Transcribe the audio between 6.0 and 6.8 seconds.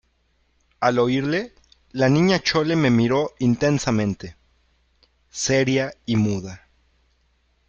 y muda.